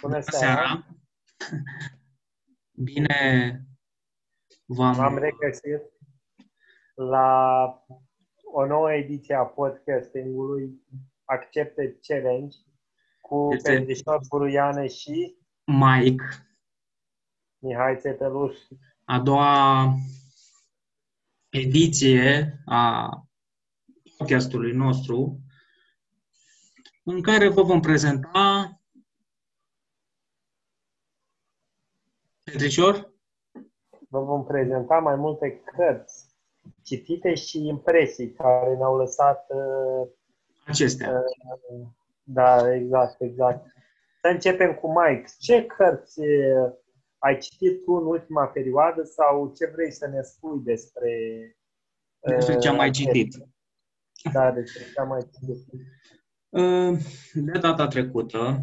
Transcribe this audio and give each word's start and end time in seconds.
Bună 0.00 0.20
seara! 0.20 0.86
Bine 2.70 3.60
v-am... 4.64 4.96
M-am 4.96 5.18
regăsit 5.18 5.82
la 6.94 7.64
o 8.52 8.66
nouă 8.66 8.92
ediție 8.92 9.34
a 9.34 9.44
podcastingului 9.44 10.82
Accepte 11.24 11.98
Challenge 12.02 12.56
cu 13.20 13.48
este... 13.52 13.72
Petrișor 13.72 14.20
Buruiane 14.28 14.88
și 14.88 15.36
Mike 15.64 16.24
Mihai 17.58 17.96
Țeteluș. 17.98 18.56
A 19.04 19.20
doua 19.20 19.94
ediție 21.48 22.60
a 22.64 23.10
podcastului 24.16 24.72
nostru 24.72 25.40
în 27.02 27.22
care 27.22 27.48
vă 27.48 27.62
vom 27.62 27.80
prezenta 27.80 28.74
Petrișor? 32.52 33.12
Vă 34.08 34.20
vom 34.20 34.44
prezenta 34.44 34.98
mai 34.98 35.16
multe 35.16 35.62
cărți 35.76 36.28
citite 36.82 37.34
și 37.34 37.66
impresii 37.66 38.32
care 38.32 38.76
ne-au 38.76 38.96
lăsat 38.96 39.46
uh, 39.48 40.08
acestea. 40.66 41.10
Uh, 41.10 41.86
da, 42.22 42.74
exact, 42.74 43.20
exact. 43.20 43.66
Să 44.20 44.28
începem 44.28 44.74
cu 44.74 44.92
Mike. 45.00 45.24
Ce 45.38 45.66
cărți 45.66 46.20
uh, 46.20 46.72
ai 47.18 47.38
citit 47.38 47.84
tu 47.84 47.92
în 47.92 48.06
ultima 48.06 48.46
perioadă 48.46 49.02
sau 49.02 49.52
ce 49.56 49.66
vrei 49.74 49.92
să 49.92 50.06
ne 50.06 50.22
spui 50.22 50.60
despre 50.64 51.12
despre 52.20 52.58
ce 52.58 52.68
am 52.68 52.76
mai 52.76 52.90
citit? 52.90 53.36
Da, 54.32 54.50
despre 54.50 54.82
ce 54.94 55.00
am 55.00 55.08
mai 55.08 55.20
citit. 55.20 55.66
De 57.34 57.58
data 57.58 57.86
trecută 57.86 58.38
Uh, 58.38 58.56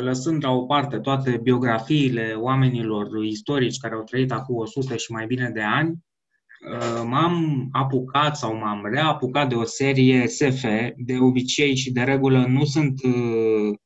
lăsând 0.00 0.44
la 0.44 0.50
o 0.50 0.64
parte 0.64 0.98
toate 0.98 1.40
biografiile 1.42 2.32
oamenilor 2.32 3.24
istorici 3.24 3.78
care 3.78 3.94
au 3.94 4.02
trăit 4.02 4.32
acum 4.32 4.56
100 4.56 4.96
și 4.96 5.12
mai 5.12 5.26
bine 5.26 5.50
de 5.50 5.62
ani, 5.62 5.90
uh, 5.90 7.02
m-am 7.04 7.68
apucat 7.72 8.36
sau 8.36 8.56
m-am 8.56 8.86
reapucat 8.86 9.48
de 9.48 9.54
o 9.54 9.64
serie 9.64 10.26
SF, 10.26 10.64
de 10.96 11.18
obicei 11.20 11.76
și 11.76 11.92
de 11.92 12.02
regulă 12.02 12.46
nu 12.46 12.64
sunt 12.64 13.02
uh, 13.02 13.78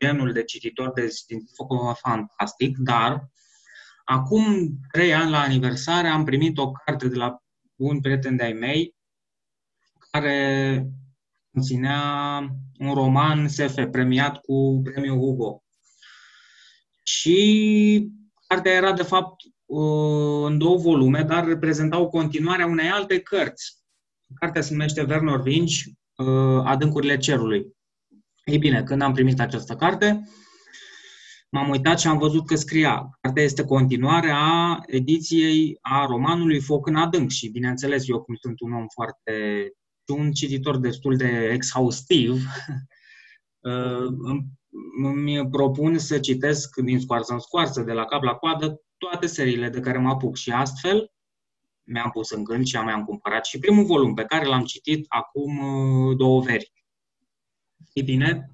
genul 0.00 0.32
de 0.32 0.44
cititor 0.44 0.92
de 0.92 1.08
științific 1.08 1.66
fantastic, 2.02 2.76
dar 2.76 3.30
acum 4.04 4.44
trei 4.92 5.14
ani 5.14 5.30
la 5.30 5.40
aniversare 5.40 6.08
am 6.08 6.24
primit 6.24 6.58
o 6.58 6.70
carte 6.70 7.08
de 7.08 7.16
la 7.16 7.42
un 7.76 8.00
prieten 8.00 8.36
de-ai 8.36 8.52
mei 8.52 8.94
care 10.10 10.86
conținea 11.56 12.40
un 12.78 12.94
roman 12.94 13.48
SF 13.48 13.84
premiat 13.90 14.40
cu 14.40 14.80
premiul 14.84 15.18
Hugo. 15.18 15.62
Și 17.02 18.08
cartea 18.46 18.72
era, 18.72 18.92
de 18.92 19.02
fapt, 19.02 19.34
în 20.46 20.58
două 20.58 20.76
volume, 20.76 21.22
dar 21.22 21.46
reprezentau 21.46 22.08
continuarea 22.08 22.66
unei 22.66 22.88
alte 22.88 23.20
cărți. 23.20 23.76
Cartea 24.34 24.60
se 24.62 24.72
numește 24.72 25.06
Werner 25.08 25.40
Vinci, 25.40 25.84
Adâncurile 26.64 27.16
Cerului. 27.16 27.66
Ei 28.44 28.58
bine, 28.58 28.82
când 28.82 29.02
am 29.02 29.12
primit 29.12 29.40
această 29.40 29.74
carte, 29.74 30.28
m-am 31.50 31.68
uitat 31.68 32.00
și 32.00 32.06
am 32.06 32.18
văzut 32.18 32.46
că 32.46 32.54
scria. 32.54 33.08
Cartea 33.20 33.42
este 33.42 33.64
continuarea 33.64 34.80
ediției 34.86 35.78
a 35.80 36.06
romanului 36.06 36.60
Foc 36.60 36.86
în 36.86 36.96
adânc 36.96 37.30
și, 37.30 37.48
bineînțeles, 37.48 38.08
eu 38.08 38.22
cum 38.22 38.34
sunt 38.40 38.60
un 38.60 38.72
om 38.72 38.86
foarte 38.94 39.32
un 40.08 40.32
cititor 40.32 40.76
destul 40.78 41.16
de 41.16 41.50
exhaustiv, 41.52 42.32
uh, 43.60 44.06
îmi 45.02 45.48
propun 45.50 45.98
să 45.98 46.18
citesc 46.18 46.76
din 46.76 47.00
scoarță 47.00 47.32
în 47.32 47.38
scoarță, 47.38 47.82
de 47.82 47.92
la 47.92 48.04
cap 48.04 48.22
la 48.22 48.34
coadă, 48.34 48.80
toate 48.96 49.26
seriile 49.26 49.68
de 49.68 49.80
care 49.80 49.98
mă 49.98 50.08
apuc 50.08 50.36
și 50.36 50.50
astfel 50.50 51.10
mi-am 51.86 52.10
pus 52.10 52.30
în 52.30 52.44
gând 52.44 52.66
și 52.66 52.76
am 52.76 53.04
cumpărat 53.04 53.44
și 53.44 53.58
primul 53.58 53.84
volum 53.84 54.14
pe 54.14 54.24
care 54.24 54.46
l-am 54.46 54.64
citit 54.64 55.04
acum 55.08 55.58
uh, 55.58 56.16
două 56.16 56.40
veri. 56.40 56.72
E 57.92 58.02
bine, 58.02 58.50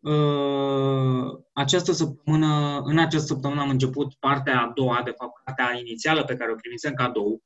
uh, 0.00 1.44
această 1.52 1.92
săptămână, 1.92 2.80
în 2.84 2.98
această 2.98 3.26
săptămână 3.26 3.60
am 3.60 3.68
început 3.68 4.14
partea 4.14 4.60
a 4.60 4.72
doua, 4.74 5.02
de 5.04 5.14
fapt 5.16 5.42
partea 5.44 5.78
inițială 5.78 6.24
pe 6.24 6.36
care 6.36 6.52
o 6.52 6.54
primisem 6.54 6.94
cadou, 6.94 7.32
uh, 7.32 7.40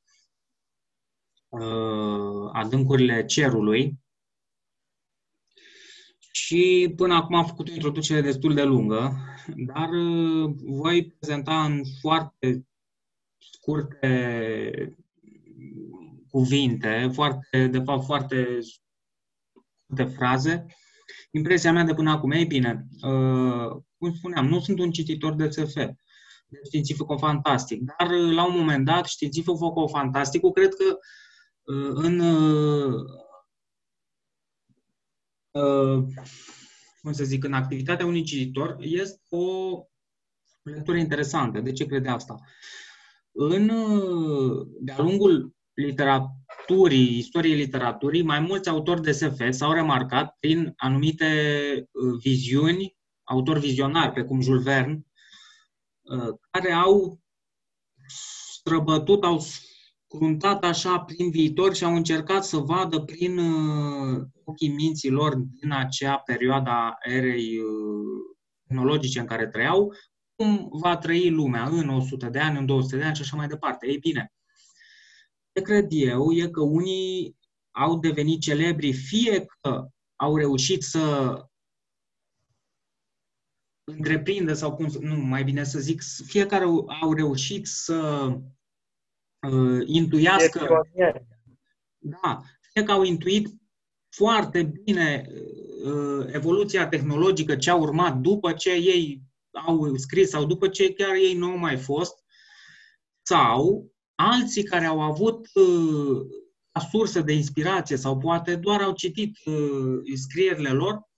adâncurile 2.52 3.24
cerului. 3.24 3.98
Și 6.32 6.92
până 6.96 7.14
acum 7.14 7.34
am 7.34 7.46
făcut 7.46 7.68
o 7.68 7.72
introducere 7.72 8.20
destul 8.20 8.54
de 8.54 8.62
lungă, 8.62 9.16
dar 9.56 9.88
uh, 9.88 10.54
voi 10.62 11.10
prezenta 11.18 11.64
în 11.64 11.82
foarte 12.00 12.66
scurte 13.38 14.96
cuvinte, 16.30 17.10
foarte, 17.12 17.66
de 17.66 17.78
fapt 17.78 18.04
foarte 18.04 18.58
scurte 18.60 20.14
fraze, 20.16 20.66
impresia 21.30 21.72
mea 21.72 21.84
de 21.84 21.94
până 21.94 22.10
acum. 22.10 22.30
Ei 22.30 22.46
bine, 22.46 22.86
uh, 23.02 23.82
cum 23.98 24.14
spuneam, 24.14 24.46
nu 24.46 24.60
sunt 24.60 24.78
un 24.78 24.90
cititor 24.90 25.34
de 25.34 25.48
SF, 25.48 25.74
de 25.74 26.60
științifico-fantastic, 26.64 27.80
dar 27.80 28.10
uh, 28.10 28.34
la 28.34 28.46
un 28.46 28.56
moment 28.56 28.84
dat, 28.84 29.06
științifico-fantasticul 29.06 30.52
cred 30.52 30.74
că 30.74 30.98
în 31.64 32.18
uh, 32.18 33.04
cum 37.00 37.12
să 37.12 37.24
zic, 37.24 37.44
în 37.44 37.52
activitatea 37.52 38.06
unui 38.06 38.22
cititor 38.22 38.76
este 38.80 39.36
o 39.36 39.78
lectură 40.62 40.96
interesantă. 40.96 41.60
De 41.60 41.72
ce 41.72 41.86
crede 41.86 42.08
asta? 42.08 42.34
În, 43.32 43.66
de-a 44.80 44.98
lungul 44.98 45.54
literaturii, 45.74 47.18
istoriei 47.18 47.56
literaturii, 47.56 48.22
mai 48.22 48.40
mulți 48.40 48.68
autori 48.68 49.02
de 49.02 49.12
SF 49.12 49.40
s-au 49.50 49.72
remarcat 49.72 50.36
prin 50.40 50.72
anumite 50.76 51.88
viziuni, 52.22 52.96
autori 53.22 53.60
vizionari, 53.60 54.12
precum 54.12 54.40
Jules 54.40 54.62
Verne, 54.62 55.06
care 56.50 56.72
au 56.72 57.20
străbătut, 58.06 59.24
au 59.24 59.40
cruntat 60.16 60.64
așa 60.64 61.00
prin 61.00 61.30
viitor 61.30 61.74
și 61.74 61.84
au 61.84 61.94
încercat 61.94 62.44
să 62.44 62.56
vadă 62.56 63.00
prin 63.00 63.38
uh, 63.38 64.26
ochii 64.44 64.68
minților 64.68 65.34
din 65.34 65.72
acea 65.72 66.16
perioadă 66.16 66.70
a 66.70 66.96
erei 67.00 67.58
uh, 67.58 68.36
tehnologice 68.66 69.20
în 69.20 69.26
care 69.26 69.46
trăiau, 69.48 69.92
cum 70.34 70.68
va 70.72 70.96
trăi 70.96 71.30
lumea 71.30 71.66
în 71.66 71.88
100 71.88 72.28
de 72.28 72.38
ani, 72.38 72.58
în 72.58 72.66
200 72.66 72.96
de 72.96 73.02
ani 73.02 73.14
și 73.14 73.22
așa 73.22 73.36
mai 73.36 73.46
departe. 73.46 73.86
Ei 73.86 73.98
bine, 73.98 74.32
ce 75.52 75.62
cred 75.62 75.86
eu 75.88 76.32
e 76.32 76.48
că 76.48 76.60
unii 76.60 77.36
au 77.70 77.98
devenit 77.98 78.40
celebri 78.40 78.92
fie 78.92 79.44
că 79.60 79.88
au 80.16 80.36
reușit 80.36 80.82
să 80.82 81.34
întreprindă 83.84 84.52
sau 84.52 84.74
cum, 84.74 84.86
nu, 85.00 85.16
mai 85.16 85.44
bine 85.44 85.64
să 85.64 85.78
zic, 85.78 86.02
fiecare 86.24 86.64
au 87.00 87.12
reușit 87.12 87.66
să 87.66 88.28
uh, 89.48 89.82
intuiască. 89.86 90.88
Da, 91.98 92.42
fie 92.72 92.82
că 92.82 92.92
au 92.92 93.02
intuit 93.02 93.48
foarte 94.08 94.62
bine 94.62 95.26
uh, 95.84 96.26
evoluția 96.32 96.88
tehnologică 96.88 97.56
ce 97.56 97.70
a 97.70 97.74
urmat 97.74 98.16
după 98.16 98.52
ce 98.52 98.70
ei 98.70 99.22
au 99.50 99.96
scris 99.96 100.28
sau 100.28 100.44
după 100.44 100.68
ce 100.68 100.92
chiar 100.92 101.14
ei 101.14 101.34
nu 101.34 101.46
au 101.46 101.56
mai 101.56 101.76
fost, 101.76 102.14
sau 103.22 103.90
alții 104.14 104.62
care 104.62 104.84
au 104.84 105.00
avut 105.00 105.46
uh, 105.54 106.20
sursă 106.90 107.20
de 107.20 107.32
inspirație 107.32 107.96
sau 107.96 108.18
poate 108.18 108.56
doar 108.56 108.80
au 108.80 108.92
citit 108.92 109.36
uh, 109.44 109.98
scrierile 110.14 110.70
lor, 110.70 111.08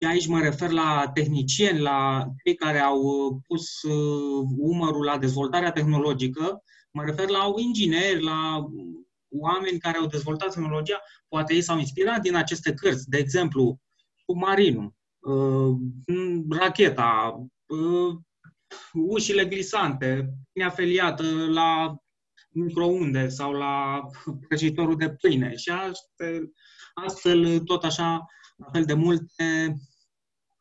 și 0.00 0.08
aici 0.08 0.26
mă 0.26 0.40
refer 0.40 0.70
la 0.70 1.10
tehnicieni, 1.14 1.80
la 1.80 2.26
cei 2.44 2.54
care 2.54 2.78
au 2.78 3.00
uh, 3.00 3.36
pus 3.46 3.82
uh, 3.82 4.46
umărul 4.58 5.04
la 5.04 5.18
dezvoltarea 5.18 5.72
tehnologică 5.72 6.62
Mă 6.98 7.04
refer 7.04 7.28
la 7.28 7.52
ingineri, 7.56 8.22
la 8.22 8.68
oameni 9.28 9.78
care 9.78 9.98
au 9.98 10.06
dezvoltat 10.06 10.52
tehnologia, 10.52 11.02
poate 11.28 11.54
ei 11.54 11.62
s-au 11.62 11.78
inspirat 11.78 12.20
din 12.20 12.34
aceste 12.34 12.74
cărți, 12.74 13.08
de 13.08 13.18
exemplu, 13.18 13.80
submarinul, 14.26 14.94
uh, 15.18 15.76
racheta, 16.50 17.40
uh, 17.66 18.16
ușile 18.92 19.44
glisante, 19.44 20.34
afiliată 20.64 21.22
la 21.48 21.96
microunde 22.50 23.28
sau 23.28 23.52
la 23.52 24.00
prăjitorul 24.48 24.96
de 24.96 25.10
pâine 25.10 25.56
și 25.56 25.70
astfel, 25.70 26.52
astfel 26.94 27.60
tot 27.60 27.84
așa, 27.84 28.26
la 28.56 28.66
fel 28.72 28.84
de 28.84 28.94
multe 28.94 29.76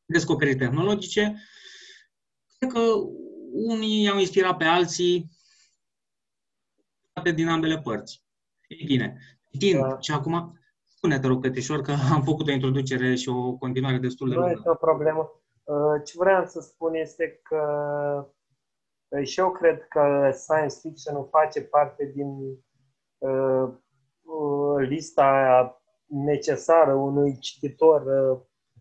descoperiri 0.05 0.57
tehnologice. 0.57 1.43
Cred 2.57 2.71
că 2.71 2.79
unii 3.51 4.09
au 4.09 4.19
inspirat 4.19 4.57
pe 4.57 4.63
alții 4.63 5.36
din 7.23 7.47
ambele 7.47 7.79
părți. 7.79 8.25
Ei 8.67 8.85
bine, 8.85 9.17
din 9.51 9.79
da. 9.79 9.99
și 9.99 10.11
acum 10.11 10.59
spune, 10.83 11.19
te 11.19 11.27
rog, 11.27 11.41
Petrișor, 11.41 11.81
că 11.81 11.93
am 12.13 12.21
făcut 12.23 12.47
o 12.47 12.51
introducere 12.51 13.15
și 13.15 13.29
o 13.29 13.53
continuare 13.53 13.97
destul 13.97 14.29
de 14.29 14.33
lungă. 14.33 14.49
Nu 14.49 14.55
este 14.55 14.69
o 14.69 14.75
problemă. 14.75 15.31
Ce 16.05 16.13
vreau 16.17 16.45
să 16.45 16.59
spun 16.59 16.93
este 16.93 17.39
că 17.43 17.61
și 19.23 19.39
eu 19.39 19.51
cred 19.51 19.87
că 19.87 20.31
science 20.33 20.75
fiction 20.81 21.25
face 21.25 21.61
parte 21.61 22.11
din 22.15 22.59
lista 24.77 25.71
necesară 26.05 26.93
unui 26.93 27.37
cititor 27.39 28.03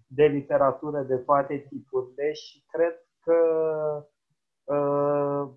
de 0.06 0.24
literatură 0.24 1.02
de 1.02 1.16
toate 1.16 1.66
tipurile 1.68 2.32
și 2.32 2.64
cred 2.68 2.94
că 3.20 3.36
uh, 4.64 5.48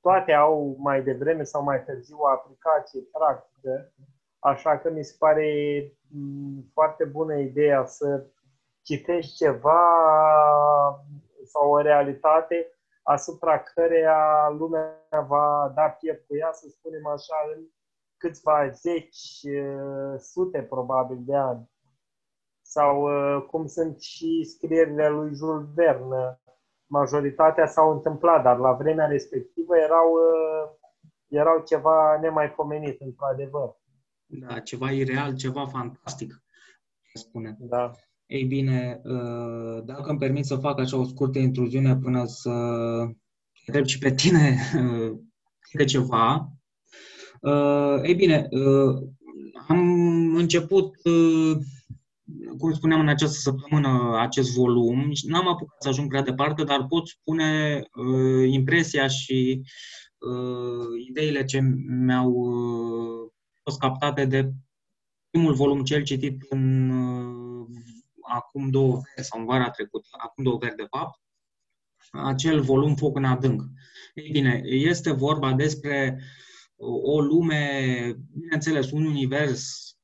toate 0.00 0.32
au 0.32 0.76
mai 0.78 1.02
devreme 1.02 1.42
sau 1.42 1.62
mai 1.62 1.84
târziu 1.84 2.16
o 2.18 2.26
aplicație 2.26 3.00
practică, 3.12 3.92
așa 4.38 4.78
că 4.78 4.90
mi 4.90 5.04
se 5.04 5.16
pare 5.18 5.48
foarte 6.72 7.04
bună 7.04 7.38
ideea 7.38 7.86
să 7.86 8.26
citești 8.82 9.34
ceva 9.34 9.80
sau 11.44 11.70
o 11.70 11.80
realitate 11.80 12.70
asupra 13.02 13.62
căreia 13.62 14.48
lumea 14.58 15.26
va 15.28 15.72
da 15.74 15.88
piept 15.88 16.26
cu 16.26 16.36
ea, 16.36 16.52
să 16.52 16.68
spunem 16.68 17.06
așa, 17.06 17.34
în 17.56 17.62
câțiva 18.16 18.68
zeci, 18.68 19.40
sute 20.18 20.62
probabil 20.62 21.18
de 21.20 21.36
ani 21.36 21.70
sau 22.66 23.02
uh, 23.02 23.44
cum 23.46 23.66
sunt 23.66 24.00
și 24.00 24.44
scrierile 24.44 25.08
lui 25.08 25.34
Jules 25.34 25.66
Verne. 25.74 26.40
Majoritatea 26.86 27.66
s-au 27.66 27.92
întâmplat, 27.92 28.42
dar 28.42 28.58
la 28.58 28.72
vremea 28.72 29.06
respectivă 29.06 29.76
erau, 29.76 30.12
uh, 30.12 30.70
erau 31.28 31.62
ceva 31.66 32.18
nemaipomenit, 32.20 33.00
într-adevăr. 33.00 33.76
Da, 34.26 34.58
ceva 34.58 34.90
ireal, 34.90 35.36
ceva 35.36 35.66
fantastic, 35.66 36.42
spune. 37.12 37.56
Da. 37.58 37.90
Ei 38.26 38.44
bine, 38.44 39.00
uh, 39.04 39.82
dacă 39.84 40.10
îmi 40.10 40.18
permit 40.18 40.44
să 40.44 40.56
fac 40.56 40.78
așa 40.78 40.96
o 40.96 41.04
scurtă 41.04 41.38
intruziune 41.38 41.96
până 41.96 42.24
să 42.24 42.50
întreb 43.66 43.84
și 43.84 43.98
pe 43.98 44.14
tine 44.14 44.56
de 45.72 45.84
ceva. 45.84 46.48
Ei 48.02 48.14
bine, 48.14 48.48
am 49.68 49.78
început 50.34 50.96
cum 52.58 52.72
spuneam 52.72 53.00
în 53.00 53.08
această 53.08 53.36
săptămână, 53.38 54.18
acest 54.18 54.54
volum. 54.54 55.12
N-am 55.26 55.48
apucat 55.48 55.82
să 55.82 55.88
ajung 55.88 56.08
prea 56.08 56.22
departe, 56.22 56.64
dar 56.64 56.86
pot 56.86 57.08
spune 57.08 57.82
uh, 57.94 58.48
impresia 58.48 59.06
și 59.06 59.62
uh, 60.18 61.06
ideile 61.08 61.44
ce 61.44 61.60
mi-au 61.88 62.30
uh, 62.30 63.30
fost 63.62 63.78
captate 63.78 64.24
de 64.24 64.50
primul 65.30 65.54
volum 65.54 65.84
cel 65.84 66.02
citit 66.02 66.42
în 66.48 66.90
uh, 66.90 67.66
acum 68.20 68.70
două 68.70 68.92
veri 68.92 69.26
sau 69.26 69.40
în 69.40 69.46
vara 69.46 69.70
trecută, 69.70 70.08
acum 70.10 70.44
două 70.44 70.58
veri 70.58 70.76
de 70.76 70.86
fapt, 70.90 71.20
acel 72.10 72.60
volum 72.60 72.94
Foc 72.94 73.16
în 73.16 73.24
adânc. 73.24 73.62
Ei 74.14 74.30
bine, 74.30 74.60
este 74.64 75.12
vorba 75.12 75.52
despre 75.52 76.20
o 76.76 77.20
lume, 77.20 78.16
bineînțeles, 78.32 78.90
un 78.90 79.04
univers 79.04 79.95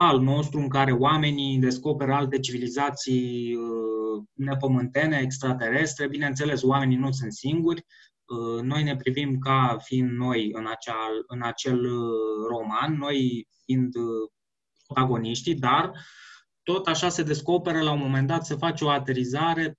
al 0.00 0.20
nostru 0.20 0.58
în 0.60 0.68
care 0.68 0.92
oamenii 0.92 1.58
descoperă 1.58 2.12
alte 2.12 2.38
civilizații 2.38 3.54
uh, 3.54 4.24
nepământene, 4.32 5.20
extraterestre. 5.22 6.08
Bineînțeles, 6.08 6.62
oamenii 6.62 6.96
nu 6.96 7.10
sunt 7.12 7.32
singuri. 7.32 7.84
Uh, 8.24 8.62
noi 8.62 8.82
ne 8.82 8.96
privim 8.96 9.38
ca 9.38 9.76
fiind 9.80 10.10
noi 10.10 10.50
în, 10.52 10.66
acea, 10.66 10.96
în 11.26 11.42
acel 11.42 11.84
uh, 11.84 12.46
roman, 12.48 12.96
noi 12.96 13.48
fiind 13.64 13.94
protagoniștii, 14.86 15.54
dar 15.54 15.92
tot 16.62 16.86
așa 16.86 17.08
se 17.08 17.22
descoperă 17.22 17.82
la 17.82 17.92
un 17.92 17.98
moment 17.98 18.26
dat, 18.26 18.46
se 18.46 18.54
face 18.54 18.84
o 18.84 18.88
aterizare, 18.88 19.78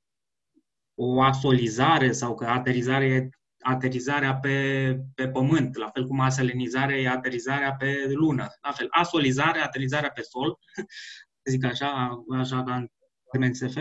o 0.96 1.22
asolizare 1.22 2.12
sau 2.12 2.36
că 2.36 2.46
aterizare 2.46 3.06
e 3.06 3.30
aterizarea 3.60 4.36
pe, 4.36 4.96
pe 5.16 5.28
pământ, 5.28 5.76
la 5.78 5.90
fel 5.90 6.08
cum 6.08 6.20
aselenizarea 6.20 6.98
e 6.98 7.10
aterizarea 7.10 7.74
pe 7.74 8.06
lună. 8.08 8.48
La 8.62 8.72
fel, 8.72 8.88
asolizarea, 8.90 9.64
aterizarea 9.64 10.12
pe 10.12 10.22
sol, 10.22 10.60
zic 11.52 11.66
așa, 11.66 12.24
așa 12.38 12.64
ca 12.64 12.76
în 12.76 12.88
termen 13.32 13.54
SF, 13.54 13.78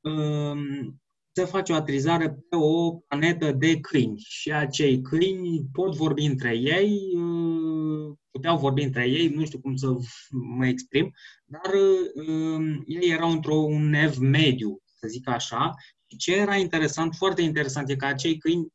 um, 0.00 1.00
se 1.32 1.44
face 1.44 1.72
o 1.72 1.74
aterizare 1.74 2.28
pe 2.48 2.56
o 2.56 2.92
planetă 2.92 3.52
de 3.52 3.80
câini 3.80 4.18
și 4.18 4.52
acei 4.52 5.00
câini 5.00 5.68
pot 5.72 5.94
vorbi 5.94 6.24
între 6.24 6.56
ei, 6.56 7.16
uh, 7.16 8.16
puteau 8.30 8.58
vorbi 8.58 8.82
între 8.82 9.08
ei, 9.08 9.28
nu 9.28 9.44
știu 9.44 9.60
cum 9.60 9.76
să 9.76 9.96
mă 10.30 10.66
exprim, 10.66 11.12
dar 11.44 11.74
um, 12.14 12.82
ei 12.86 13.10
erau 13.10 13.30
într-un 13.30 13.92
ev 13.92 14.16
mediu, 14.16 14.82
să 14.94 15.06
zic 15.08 15.28
așa, 15.28 15.74
ce 16.16 16.34
era 16.34 16.56
interesant, 16.56 17.14
foarte 17.14 17.42
interesant, 17.42 17.88
e 17.88 17.96
că 17.96 18.06
acei 18.06 18.38
câini, 18.38 18.72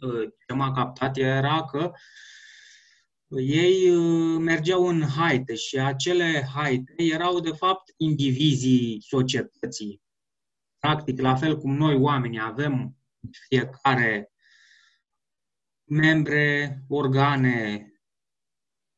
uh, 0.00 0.28
ce 0.46 0.54
m-a 0.54 0.72
captat 0.72 1.16
era 1.16 1.64
că 1.64 1.92
ei 3.28 3.90
uh, 3.90 4.38
mergeau 4.40 4.86
în 4.86 5.02
haite 5.02 5.54
și 5.54 5.78
acele 5.78 6.48
haite 6.54 6.94
erau, 6.96 7.40
de 7.40 7.50
fapt, 7.50 7.94
indivizii 7.96 9.00
societății. 9.00 10.02
Practic, 10.78 11.20
la 11.20 11.34
fel 11.34 11.58
cum 11.58 11.76
noi, 11.76 11.94
oamenii, 11.94 12.40
avem 12.40 12.96
fiecare 13.48 14.32
membre, 15.84 16.78
organe, 16.88 17.88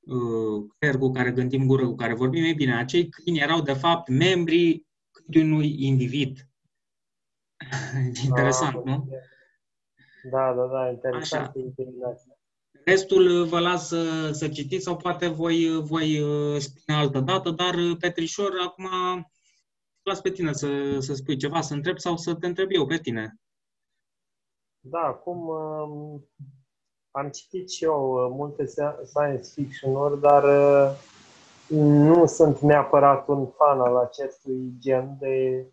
uh, 0.00 0.64
creier 0.78 0.98
cu 0.98 1.10
care 1.10 1.30
gândim, 1.30 1.66
gură 1.66 1.86
cu 1.86 1.94
care 1.94 2.14
vorbim, 2.14 2.44
e 2.44 2.52
bine, 2.52 2.76
acei 2.76 3.08
câini 3.08 3.38
erau, 3.38 3.62
de 3.62 3.72
fapt, 3.72 4.08
membrii 4.08 4.86
unui 5.34 5.84
individ 5.84 6.48
Interesant, 8.24 8.84
nu? 8.84 9.08
Da, 10.30 10.54
da, 10.54 10.66
da, 10.66 10.90
interesant. 10.90 11.52
Restul 12.84 13.44
vă 13.44 13.60
las 13.60 13.88
să, 13.88 14.30
să 14.32 14.48
citiți 14.48 14.84
sau 14.84 14.96
poate 14.96 15.28
voi, 15.28 15.80
voi 15.82 16.20
uh, 16.20 16.60
spune 16.60 16.98
altă 16.98 17.20
dată, 17.20 17.50
dar 17.50 17.74
uh, 17.74 17.96
Petrișor, 18.00 18.52
acum 18.64 18.88
las 20.02 20.20
pe 20.20 20.30
tine 20.30 20.52
să, 20.52 20.98
să 21.00 21.14
spui 21.14 21.36
ceva, 21.36 21.60
să 21.60 21.74
întreb 21.74 21.98
sau 21.98 22.16
să 22.16 22.34
te 22.34 22.46
întreb 22.46 22.68
eu 22.70 22.86
pe 22.86 22.96
tine. 22.96 23.40
Da, 24.80 24.98
acum 24.98 25.48
um, 25.48 26.28
am 27.10 27.30
citit 27.30 27.70
și 27.70 27.84
eu 27.84 28.12
uh, 28.12 28.30
multe 28.36 28.64
science 29.04 29.50
fiction-uri, 29.54 30.20
dar 30.20 30.44
nu 31.68 32.26
sunt 32.26 32.60
neapărat 32.60 33.28
un 33.28 33.46
fan 33.46 33.80
al 33.80 33.96
acestui 33.96 34.74
gen 34.78 35.16
de 35.18 35.66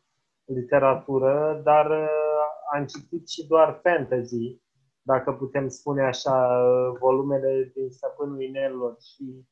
literatură, 0.46 1.62
dar 1.64 1.90
uh, 1.90 2.08
am 2.74 2.86
citit 2.86 3.28
și 3.28 3.48
doar 3.48 3.80
fantasy, 3.84 4.62
dacă 5.02 5.32
putem 5.34 5.68
spune 5.68 6.04
așa, 6.04 6.48
uh, 6.48 6.98
volumele 7.00 7.72
din 7.76 7.90
Stăpânul 7.90 8.42
Inelor 8.42 8.96
și 9.00 9.48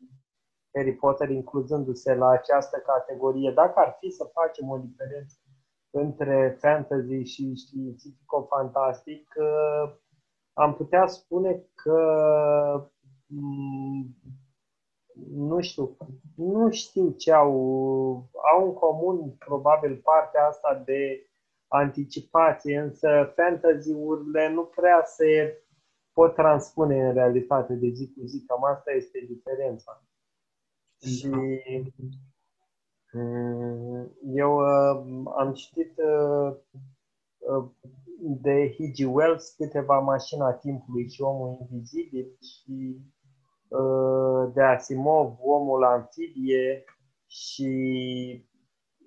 Harry 0.74 0.96
Potter 0.96 1.30
incluzându-se 1.30 2.16
la 2.16 2.30
această 2.30 2.78
categorie. 2.78 3.52
Dacă 3.52 3.74
ar 3.80 3.98
fi 4.00 4.10
să 4.10 4.30
facem 4.34 4.70
o 4.70 4.78
diferență 4.78 5.36
între 5.90 6.58
fantasy 6.60 7.22
și 7.24 7.54
științifico-fantastic, 7.56 9.34
uh, 9.36 9.94
am 10.54 10.74
putea 10.76 11.08
spune 11.08 11.64
că 11.76 12.00
mm, 13.26 14.16
nu 15.30 15.62
știu, 15.62 15.98
nu 16.36 16.72
știu 16.72 17.10
ce 17.10 17.32
au, 17.32 17.54
au 18.54 18.66
în 18.66 18.74
comun 18.74 19.30
probabil 19.32 19.98
partea 20.04 20.48
asta 20.48 20.82
de 20.86 21.26
anticipație, 21.68 22.80
însă 22.80 23.34
fantasy-urile 23.36 24.50
nu 24.54 24.64
prea 24.64 25.04
se 25.06 25.58
pot 26.14 26.36
transpune 26.36 27.08
în 27.08 27.14
realitate 27.14 27.74
de 27.74 27.90
zi 27.90 28.14
cu 28.14 28.26
zi, 28.26 28.44
cam 28.46 28.64
asta 28.64 28.92
este 28.92 29.26
diferența. 29.28 30.04
Și 31.06 31.30
mm, 33.14 34.12
eu 34.34 34.56
uh, 34.58 35.24
am 35.38 35.54
citit 35.54 35.98
uh, 35.98 36.56
uh, 37.38 37.70
de 38.20 38.76
H.G. 38.78 39.16
Wells 39.16 39.54
câteva 39.58 40.00
mașina 40.00 40.54
timpului 40.54 41.10
și 41.10 41.22
omul 41.22 41.58
invizibil 41.72 42.38
și 42.40 43.02
Uh, 43.04 43.21
de 44.54 44.62
Asimov, 44.62 45.38
Omul 45.42 45.84
Amfibie 45.84 46.84
și 47.28 48.46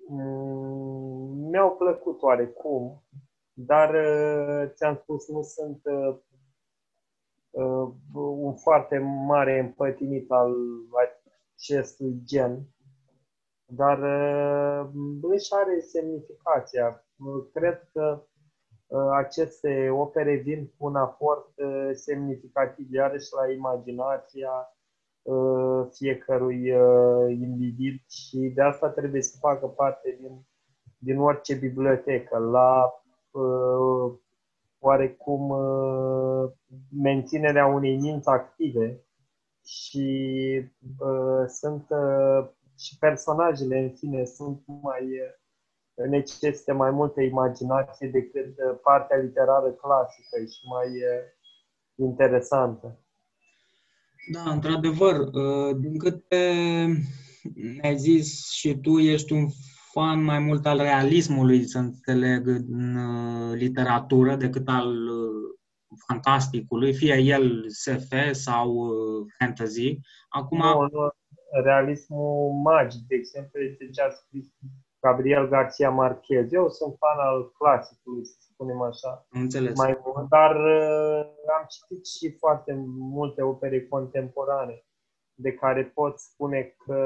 mm, 0.07 1.49
mi-au 1.49 1.75
plăcut 1.75 2.21
oarecum, 2.21 3.03
dar 3.53 3.89
uh, 3.93 4.71
ți-am 4.73 4.95
spus, 4.95 5.27
nu 5.27 5.41
sunt 5.41 5.81
uh, 5.83 6.17
un 8.13 8.55
foarte 8.55 8.97
mare 9.27 9.59
împătimit 9.59 10.31
al 10.31 10.55
acestui 11.55 12.21
gen, 12.23 12.67
dar 13.65 13.99
își 15.21 15.53
are 15.53 15.79
semnificația. 15.79 17.05
Cred 17.53 17.89
că 17.93 18.25
aceste 19.13 19.89
opere 19.89 20.35
vin 20.35 20.71
cu 20.77 20.85
un 20.85 20.95
aport 20.95 21.53
semnificativ, 21.93 22.93
iarăși 22.93 23.29
la 23.33 23.51
imaginația 23.51 24.75
uh, 25.25 25.87
fiecărui 25.91 26.71
uh, 26.71 27.31
individ 27.31 28.01
și 28.07 28.37
de 28.55 28.61
asta 28.61 28.89
trebuie 28.89 29.21
să 29.21 29.37
facă 29.39 29.67
parte 29.67 30.17
din, 30.21 30.45
din 30.97 31.19
orice 31.19 31.55
bibliotecă, 31.55 32.37
la 32.37 32.93
uh, 33.31 34.13
oarecum 34.79 35.49
uh, 35.49 36.51
menținerea 37.01 37.65
unei 37.65 37.97
minți 37.97 38.29
active 38.29 39.05
și 39.65 40.07
uh, 40.99 41.47
sunt 41.47 41.85
uh, 41.89 42.47
și 42.77 42.97
personajele 42.97 43.77
în 43.77 43.95
sine 43.95 44.25
sunt 44.25 44.63
mai 44.81 45.03
uh, 45.03 45.43
necesită 45.95 46.73
mai 46.73 46.91
multă 46.91 47.21
imaginație 47.21 48.07
decât 48.07 48.45
uh, 48.57 48.79
partea 48.83 49.17
literară 49.17 49.69
clasică 49.69 50.35
și 50.53 50.67
mai 50.67 50.87
uh, 50.87 51.23
interesantă. 51.95 52.99
Da, 54.31 54.51
într-adevăr, 54.51 55.15
uh, 55.19 55.75
din 55.79 55.97
câte 55.97 56.43
ai 57.81 57.97
zis 57.97 58.49
și 58.51 58.77
tu, 58.77 58.99
ești 58.99 59.33
un 59.33 59.47
fan 59.91 60.23
mai 60.23 60.39
mult 60.39 60.65
al 60.65 60.77
realismului, 60.77 61.63
să 61.63 61.77
înțeleg, 61.77 62.47
în 62.47 62.95
uh, 62.95 63.55
literatură 63.57 64.35
decât 64.35 64.67
al 64.67 65.07
uh, 65.07 65.55
fantasticului, 66.07 66.93
fie 66.93 67.17
el 67.17 67.65
SF 67.69 68.13
sau 68.31 68.89
fantasy. 69.37 69.99
Acum... 70.29 70.57
Nu, 70.57 70.81
nu, 70.81 71.09
realismul 71.63 72.51
magic, 72.63 73.07
de 73.07 73.15
exemplu, 73.15 73.59
este 73.59 73.89
ce 73.89 74.01
a 74.01 74.09
scris 74.09 74.45
Gabriel 75.05 75.47
Garcia 75.47 75.89
Marquez. 75.89 76.51
Eu 76.51 76.69
sunt 76.69 76.95
fan 76.97 77.19
al 77.19 77.51
clasicului, 77.51 78.25
să 78.25 78.35
spunem 78.39 78.81
așa. 78.81 79.25
Înțeles. 79.29 79.77
Mai 79.77 80.01
mult, 80.05 80.29
dar 80.29 80.55
uh, 80.55 81.25
am 81.57 81.65
citit 81.67 82.05
și 82.05 82.37
foarte 82.37 82.73
multe 82.97 83.41
opere 83.41 83.87
contemporane 83.87 84.83
de 85.33 85.53
care 85.53 85.83
pot 85.83 86.19
spune 86.19 86.75
că 86.85 86.99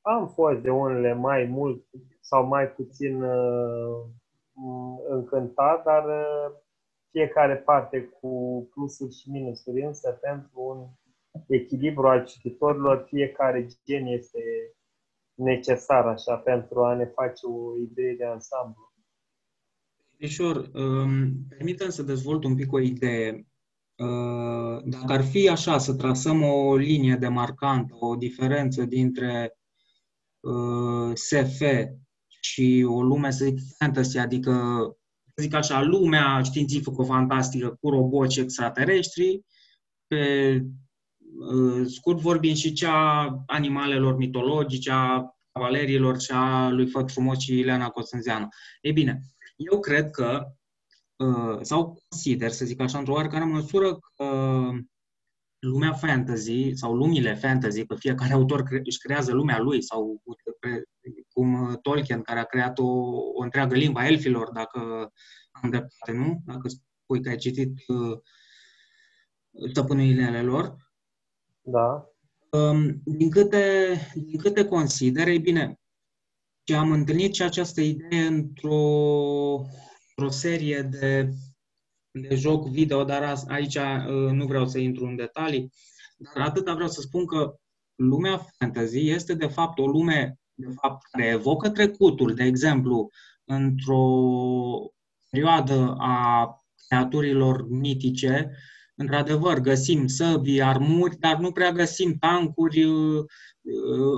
am 0.00 0.28
fost 0.28 0.58
de 0.58 0.70
unele 0.70 1.12
mai 1.12 1.44
mult 1.44 1.84
sau 2.20 2.44
mai 2.44 2.68
puțin 2.68 3.22
uh, 3.22 4.04
încântat, 5.08 5.84
dar 5.84 6.04
uh, 6.04 6.54
fiecare 7.10 7.56
parte 7.56 8.00
cu 8.20 8.30
plusuri 8.74 9.14
și 9.14 9.30
minusuri, 9.30 9.82
însă 9.82 10.18
pentru 10.20 10.60
un 10.60 10.86
echilibru 11.48 12.08
al 12.08 12.24
cititorilor, 12.24 13.04
fiecare 13.08 13.66
gen 13.84 14.06
este 14.06 14.40
necesar 15.38 16.06
așa 16.06 16.36
pentru 16.36 16.84
a 16.84 16.94
ne 16.94 17.04
face 17.04 17.46
o 17.46 17.78
idee 17.78 18.14
de 18.14 18.24
ansamblu. 18.24 18.92
Mișor, 20.18 20.70
um, 20.74 21.46
permitem 21.48 21.88
să 21.88 22.02
dezvolt 22.02 22.44
un 22.44 22.54
pic 22.54 22.72
o 22.72 22.80
idee. 22.80 23.46
Uh, 23.96 24.82
dacă 24.84 25.12
ar 25.12 25.24
fi 25.24 25.48
așa, 25.48 25.78
să 25.78 25.94
trasăm 25.94 26.42
o 26.42 26.76
linie 26.76 27.16
demarcantă, 27.16 27.94
o 27.98 28.16
diferență 28.16 28.84
dintre 28.84 29.58
uh, 30.40 31.14
SF 31.14 31.62
și 32.40 32.86
o 32.88 33.02
lume, 33.02 33.30
să 33.30 33.44
zic, 33.44 33.58
fantasy, 33.78 34.18
adică, 34.18 34.52
să 35.34 35.42
zic 35.42 35.54
așa, 35.54 35.82
lumea 35.82 36.42
științifico-fantastică 36.42 37.76
cu 37.80 37.90
roboți 37.90 38.40
extraterestri, 38.40 39.44
pe 40.06 40.54
uh, 40.54 40.66
scurt 41.86 42.20
vorbind 42.20 42.56
și 42.56 42.72
cea 42.72 43.28
animalelor 43.46 44.16
mitologice, 44.16 44.90
a 44.90 45.24
cavalerilor 45.52 46.20
și 46.20 46.30
a 46.30 46.68
lui 46.68 46.86
Făt 46.86 47.10
Frumos 47.10 47.38
și 47.38 47.58
Ileana 47.58 47.88
Costânzeanu. 47.88 48.48
Ei 48.80 48.92
bine, 48.92 49.20
eu 49.56 49.80
cred 49.80 50.10
că, 50.10 50.46
uh, 51.16 51.58
sau 51.60 52.02
consider, 52.08 52.50
să 52.50 52.64
zic 52.64 52.80
așa, 52.80 52.98
într-o 52.98 53.12
oarecare 53.12 53.44
măsură, 53.44 53.98
că 54.14 54.60
lumea 55.58 55.92
fantasy 55.92 56.74
sau 56.74 56.94
lumile 56.94 57.34
fantasy, 57.34 57.86
că 57.86 57.94
fiecare 57.94 58.32
autor 58.32 58.62
cre- 58.62 58.82
își 58.84 58.98
creează 58.98 59.32
lumea 59.32 59.58
lui, 59.58 59.82
sau 59.82 60.22
cum 61.32 61.78
Tolkien, 61.82 62.22
care 62.22 62.38
a 62.40 62.44
creat 62.44 62.78
o, 62.78 62.86
o 63.34 63.42
întreagă 63.42 63.74
limba 63.74 64.06
elfilor, 64.06 64.50
dacă 64.50 65.10
am 65.50 65.70
dreptate, 65.70 66.12
nu? 66.12 66.42
Dacă 66.44 66.68
spui 66.68 67.22
că 67.22 67.28
ai 67.28 67.36
citit 67.36 67.72
uh, 67.86 68.18
stăpânirile 69.70 70.42
lor. 70.42 70.76
Da. 71.70 72.08
Um, 72.50 73.00
din 73.04 73.30
câte, 73.30 73.94
din 74.14 74.38
câte 74.38 74.64
consider, 74.64 75.28
ei 75.28 75.38
bine, 75.38 75.80
și 76.64 76.74
am 76.74 76.90
întâlnit 76.90 77.34
și 77.34 77.42
această 77.42 77.80
idee 77.80 78.26
într-o, 78.26 78.78
într-o 80.16 80.30
serie 80.30 80.82
de, 80.82 81.30
de 82.10 82.34
joc 82.34 82.68
video, 82.68 83.04
dar 83.04 83.34
aici 83.48 83.74
uh, 83.74 84.30
nu 84.30 84.46
vreau 84.46 84.66
să 84.66 84.78
intru 84.78 85.04
în 85.04 85.16
detalii, 85.16 85.72
dar 86.16 86.46
atâta 86.46 86.74
vreau 86.74 86.88
să 86.88 87.00
spun 87.00 87.26
că 87.26 87.54
lumea 87.94 88.46
fantasy 88.58 89.08
este 89.08 89.34
de 89.34 89.46
fapt 89.46 89.78
o 89.78 89.86
lume 89.86 90.38
de 90.54 90.74
fapt, 90.80 91.06
care 91.10 91.26
evocă 91.26 91.70
trecutul, 91.70 92.34
de 92.34 92.44
exemplu, 92.44 93.10
într-o 93.44 94.02
perioadă 95.30 95.94
a 95.98 96.48
creaturilor 96.88 97.68
mitice, 97.68 98.56
într-adevăr, 98.98 99.58
găsim 99.58 100.06
săbii, 100.06 100.62
armuri, 100.62 101.16
dar 101.18 101.36
nu 101.36 101.52
prea 101.52 101.72
găsim 101.72 102.16
tancuri, 102.18 102.84
uh, 102.84 103.24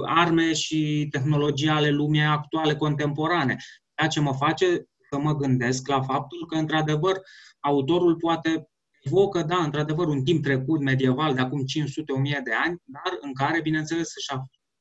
arme 0.04 0.52
și 0.52 1.08
tehnologii 1.10 1.68
ale 1.68 1.90
lumii 1.90 2.22
actuale, 2.22 2.75
contemporane. 2.75 3.56
Ceea 3.94 4.08
ce 4.08 4.20
mă 4.20 4.34
face 4.34 4.87
să 5.10 5.18
mă 5.18 5.37
gândesc 5.37 5.88
la 5.88 6.02
faptul 6.02 6.46
că, 6.46 6.56
într-adevăr, 6.56 7.20
autorul 7.60 8.16
poate 8.16 8.68
evocă, 9.02 9.42
da, 9.42 9.56
într-adevăr, 9.56 10.06
un 10.06 10.22
timp 10.25 10.42
trecut 10.42 10.80
medieval 10.80 11.34
de 11.34 11.40
acum 11.40 11.60
500-1000 11.60 12.42
de 12.44 12.52
ani, 12.64 12.82
dar 12.84 13.18
în 13.20 13.34
care, 13.34 13.60
bineînțeles, 13.60 14.12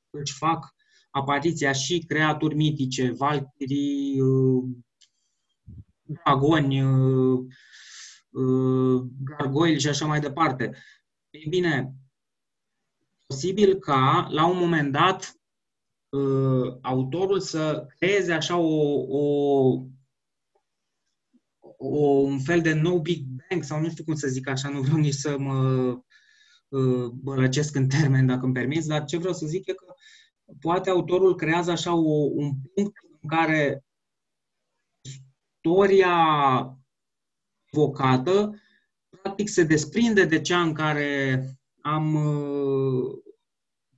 își 0.09 0.33
fac 0.33 0.73
apariția 1.09 1.71
și 1.71 2.03
creaturi 2.07 2.55
mitice, 2.55 3.11
valchirii, 3.11 4.21
uh, 4.21 4.63
dragoni, 6.03 6.81
uh, 6.81 7.39
uh, 7.39 7.45
gargoili 9.23 9.79
și 9.79 9.87
așa 9.87 10.05
mai 10.05 10.19
departe. 10.19 10.75
Ei 11.29 11.45
bine, 11.49 11.93
posibil 13.27 13.79
ca, 13.79 14.27
la 14.29 14.45
un 14.45 14.57
moment 14.57 14.91
dat, 14.91 15.33
autorul 16.81 17.39
să 17.39 17.85
creeze 17.97 18.33
așa 18.33 18.57
o, 18.57 19.05
o, 19.07 19.85
o, 21.77 21.97
un 22.07 22.39
fel 22.39 22.61
de 22.61 22.73
no 22.73 22.99
Big 22.99 23.25
Bang, 23.25 23.63
sau 23.63 23.81
nu 23.81 23.89
știu 23.89 24.03
cum 24.03 24.15
să 24.15 24.27
zic 24.27 24.47
așa, 24.47 24.69
nu 24.69 24.81
vreau 24.81 24.97
nici 24.97 25.13
să 25.13 25.37
mă 25.37 26.01
bălăcesc 27.13 27.75
în 27.75 27.87
termen, 27.87 28.25
dacă 28.25 28.45
îmi 28.45 28.53
permiți, 28.53 28.87
dar 28.87 29.03
ce 29.03 29.17
vreau 29.17 29.33
să 29.33 29.45
zic 29.45 29.67
e 29.67 29.73
că 29.73 29.93
poate 30.59 30.89
autorul 30.89 31.35
creează 31.35 31.71
așa 31.71 31.93
o, 31.93 32.29
un 32.33 32.51
punct 32.73 32.93
în 33.21 33.29
care 33.29 33.83
istoria 35.01 36.15
vocată 37.71 38.59
practic 39.21 39.49
se 39.49 39.63
desprinde 39.63 40.25
de 40.25 40.41
cea 40.41 40.61
în 40.61 40.73
care 40.73 41.43
am 41.81 42.13
uh, 42.13 43.17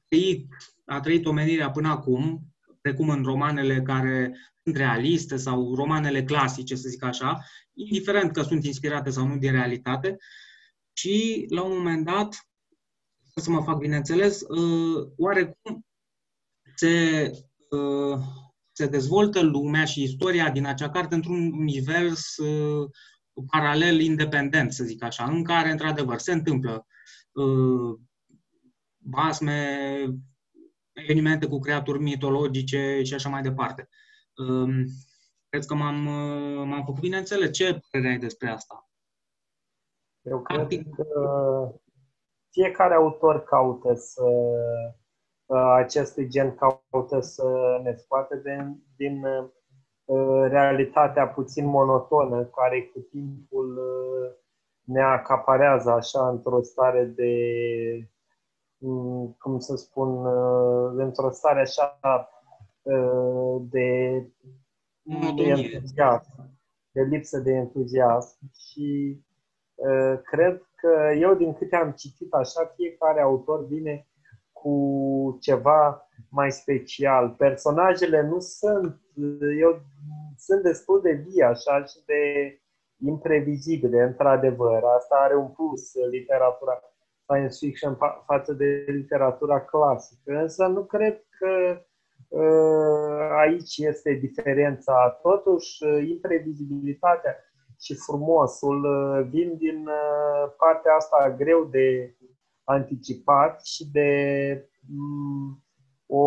trăit, 0.08 0.48
a 0.86 1.00
trăit 1.00 1.26
omenirea 1.26 1.72
până 1.72 1.88
acum, 1.88 2.42
precum 2.82 3.10
în 3.10 3.24
romanele 3.24 3.82
care 3.82 4.38
sunt 4.64 4.76
realiste 4.76 5.38
sau 5.38 5.76
romanele 5.76 6.24
clasice, 6.24 6.76
să 6.76 6.90
zic 6.90 7.04
așa, 7.04 7.40
indiferent 7.74 8.32
că 8.32 8.42
sunt 8.42 8.66
inspirate 8.66 9.10
sau 9.10 9.28
nu 9.28 9.38
din 9.38 9.52
realitate, 9.52 10.18
și 10.94 11.46
la 11.50 11.64
un 11.64 11.78
moment 11.78 12.06
dat, 12.06 12.48
să 13.36 13.50
mă 13.50 13.62
fac 13.62 13.78
bineînțeles, 13.78 14.42
uh, 14.42 15.08
oarecum 15.18 15.86
se, 16.76 17.32
uh, 17.70 18.20
se 18.72 18.86
dezvoltă 18.88 19.42
lumea 19.42 19.86
și 19.86 20.04
istoria 20.04 20.50
din 20.50 20.66
acea 20.66 20.90
carte 20.90 21.16
într-un 21.16 21.52
univers 21.52 22.38
uh, 22.38 22.90
paralel 23.50 24.00
independent, 24.00 24.74
să 24.74 24.84
zic 24.84 25.04
așa, 25.04 25.24
în 25.24 25.44
care, 25.44 25.70
într-adevăr, 25.70 26.18
se 26.18 26.32
întâmplă 26.32 26.86
uh, 27.32 28.00
basme, 28.98 29.78
evenimente 30.94 31.48
cu 31.48 31.60
creaturi 31.60 32.00
mitologice 32.00 33.02
și 33.04 33.14
așa 33.14 33.30
mai 33.30 33.42
departe. 33.42 33.90
Um, 34.36 34.86
cred 35.50 35.66
că 35.66 35.74
m-am, 35.74 35.96
m-am 36.68 36.84
făcut 36.86 37.00
bine 37.02 37.18
înțeles. 37.18 37.52
Ce 37.52 37.82
părere 37.92 38.10
ai 38.10 38.20
despre 38.20 38.50
asta? 38.50 38.90
Eu 40.22 40.42
cred 40.42 40.68
că 40.96 41.06
fiecare 42.50 42.94
autor 42.94 43.44
caută 43.44 43.94
să 43.96 44.24
acestui 45.56 46.28
gen 46.28 46.56
caută 46.56 47.20
să 47.20 47.80
ne 47.84 47.96
scoate 47.96 48.42
din, 48.44 48.84
din 48.96 49.26
uh, 49.26 49.50
realitatea 50.48 51.28
puțin 51.28 51.66
monotonă 51.66 52.44
care 52.44 52.82
cu 52.94 53.00
timpul 53.00 53.78
uh, 53.78 54.32
ne 54.84 55.02
acaparează 55.02 55.92
așa 55.92 56.30
într-o 56.30 56.62
stare 56.62 57.04
de, 57.04 57.34
mm, 58.78 59.36
cum 59.40 59.60
să 59.60 59.76
spun, 59.76 60.26
uh, 60.26 60.92
într-o 60.96 61.30
stare 61.30 61.60
așa 61.60 62.00
de, 63.62 64.22
de 65.36 65.44
entuziasm, 65.44 66.50
de 66.92 67.02
lipsă 67.02 67.40
de 67.40 67.52
entuziasm. 67.52 68.38
Și 68.56 69.20
cred 70.24 70.62
că 70.76 71.12
eu, 71.20 71.34
din 71.34 71.54
câte 71.54 71.76
am 71.76 71.92
citit 71.92 72.34
așa, 72.34 72.74
fiecare 72.76 73.22
autor 73.22 73.66
vine 73.66 74.08
cu 74.62 75.38
ceva 75.42 76.08
mai 76.30 76.52
special. 76.52 77.30
Personajele 77.30 78.22
nu 78.22 78.40
sunt, 78.40 79.00
eu 79.60 79.82
sunt 80.38 80.62
destul 80.62 81.02
de 81.02 81.12
vii 81.12 81.42
așa 81.42 81.84
și 81.84 82.06
de 82.06 82.56
imprevizibile, 83.06 84.02
într-adevăr. 84.02 84.84
Asta 84.84 85.16
are 85.16 85.36
un 85.36 85.48
plus 85.48 85.94
literatura 86.12 86.80
science 87.24 87.58
fiction 87.60 87.96
fa- 87.96 88.26
față 88.26 88.54
de 88.54 88.86
literatura 88.88 89.62
clasică. 89.62 90.32
Însă 90.34 90.66
nu 90.66 90.84
cred 90.84 91.24
că 91.40 91.82
uh, 92.28 93.30
aici 93.40 93.78
este 93.78 94.12
diferența. 94.12 95.20
Totuși, 95.22 95.84
imprevizibilitatea 96.10 97.36
și 97.80 97.96
frumosul 97.96 98.84
uh, 98.84 99.26
vin 99.30 99.58
din 99.58 99.88
uh, 99.88 100.54
partea 100.58 100.96
asta 100.96 101.36
greu 101.38 101.64
de 101.64 102.16
anticipat 102.64 103.66
și 103.66 103.92
de 103.92 104.10
um, 104.98 105.64
o 106.06 106.26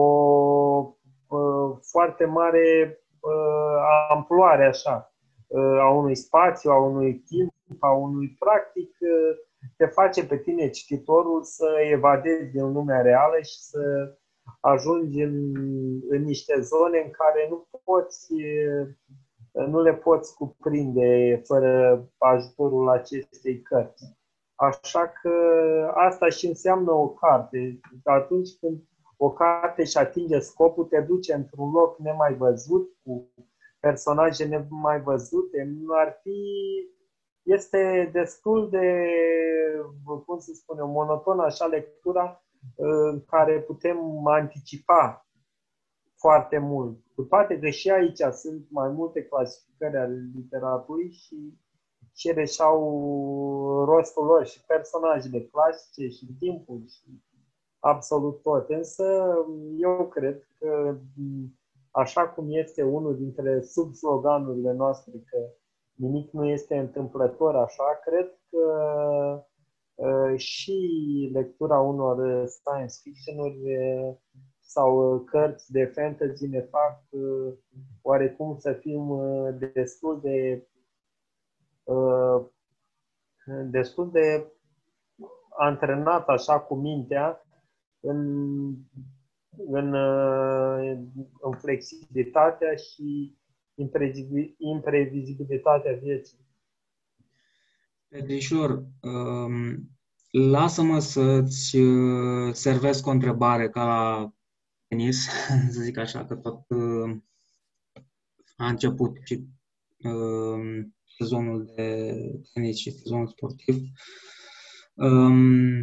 uh, 1.29 1.77
foarte 1.81 2.25
mare 2.25 2.99
uh, 3.21 3.77
amploare 4.11 4.67
așa 4.67 5.15
uh, 5.47 5.79
a 5.81 5.91
unui 5.91 6.15
spațiu, 6.15 6.71
a 6.71 6.77
unui 6.77 7.15
timp, 7.15 7.53
a 7.79 7.91
unui 7.91 8.37
practic 8.39 8.91
uh, 9.01 9.37
te 9.77 9.87
face 9.87 10.27
pe 10.27 10.37
tine 10.37 10.71
cititorul 10.71 11.43
să 11.43 11.67
evadezi 11.91 12.51
din 12.51 12.73
lumea 12.73 13.01
reală 13.01 13.37
și 13.43 13.59
să 13.59 14.15
ajungi 14.61 15.23
în, 15.23 15.55
în 16.09 16.23
niște 16.23 16.61
zone 16.61 16.99
în 17.05 17.11
care 17.11 17.47
nu 17.51 17.69
poți 17.85 18.35
nu 19.55 19.83
le 19.83 19.95
poți 19.95 20.35
cuprinde 20.35 21.41
fără 21.45 22.05
ajutorul 22.19 22.89
acestei 22.89 23.63
cărți. 23.63 24.17
Așa 24.55 25.13
că 25.23 25.31
asta 25.95 26.29
și 26.29 26.47
înseamnă 26.47 26.91
o 26.93 27.09
carte. 27.09 27.81
Atunci 28.05 28.49
când 28.61 28.83
o 29.17 29.33
carte 29.33 29.83
își 29.83 29.99
atinge 29.99 30.39
scopul, 30.39 30.85
te 30.85 31.01
duce 31.01 31.35
într-un 31.35 31.71
loc 31.71 31.99
nemai 31.99 32.35
văzut, 32.35 32.89
cu 33.03 33.33
personaje 33.81 34.45
nemai 34.45 35.03
văzute, 35.03 35.63
nu 35.81 35.95
ar 35.95 36.19
fi 36.23 36.41
este 37.43 38.11
destul 38.13 38.71
de, 38.71 39.09
cum 40.27 40.39
se 40.39 40.55
spune, 40.55 40.83
monoton 40.83 41.41
așa 41.41 41.67
lectura 41.67 42.45
în 42.77 43.25
care 43.25 43.61
putem 43.61 44.27
anticipa 44.27 45.27
foarte 46.17 46.59
mult. 46.59 46.99
Cu 47.15 47.23
toate 47.23 47.59
că 47.59 47.69
și 47.69 47.91
aici 47.91 48.21
sunt 48.33 48.67
mai 48.71 48.89
multe 48.89 49.25
clasificări 49.25 49.97
ale 49.97 50.31
literaturii 50.35 51.13
și 51.13 51.59
cele 52.15 52.45
și-au 52.45 53.85
rostul 53.85 54.25
lor 54.25 54.47
și 54.47 54.65
personajele 54.67 55.41
clasice 55.41 56.09
și 56.09 56.27
timpul 56.39 56.83
și 56.87 57.23
absolut 57.79 58.43
tot. 58.43 58.69
Însă 58.69 59.35
eu 59.79 60.09
cred 60.09 60.49
că 60.59 60.97
așa 61.91 62.29
cum 62.29 62.47
este 62.49 62.83
unul 62.83 63.17
dintre 63.17 63.61
subsloganurile 63.61 64.73
noastre 64.73 65.13
că 65.25 65.39
nimic 65.95 66.31
nu 66.31 66.45
este 66.45 66.77
întâmplător 66.77 67.57
așa, 67.57 68.01
cred 68.05 68.39
că 68.51 68.67
uh, 69.95 70.39
și 70.39 70.79
lectura 71.33 71.81
unor 71.81 72.47
science 72.47 72.95
fiction-uri 73.03 73.59
sau 74.61 75.19
cărți 75.19 75.73
de 75.73 75.85
fantasy 75.85 76.47
ne 76.47 76.61
fac 76.61 77.03
uh, 77.11 77.53
oarecum 78.03 78.57
să 78.59 78.73
fim 78.73 79.09
uh, 79.09 79.55
destul 79.73 80.21
de 80.23 80.67
destul 83.71 84.11
de 84.11 84.53
antrenat 85.59 86.29
așa 86.29 86.61
cu 86.61 86.75
mintea 86.75 87.47
în, 88.01 88.19
în, 89.69 89.95
în 91.41 91.57
flexibilitatea 91.59 92.75
și 92.75 93.37
imprevizibilitatea 94.59 95.93
vieții. 96.03 96.39
Petrișor, 98.09 98.85
um, 99.03 99.91
lasă-mă 100.31 100.99
să-ți 100.99 101.77
uh, 101.77 102.53
servesc 102.53 103.07
o 103.07 103.11
întrebare 103.11 103.71
ca 103.71 103.85
la 103.85 104.33
tenis, 104.89 105.29
să 105.75 105.81
zic 105.81 105.99
așa, 105.99 106.25
că 106.25 106.35
tot 106.35 106.65
uh, 106.69 107.17
a 108.57 108.69
început 108.69 109.17
și 109.25 109.45
um, 110.03 110.95
sezonul 111.19 111.73
de 111.75 112.15
tenis 112.53 112.77
și 112.77 112.91
sezonul 112.91 113.27
sportiv. 113.27 113.77
Um, 114.95 115.81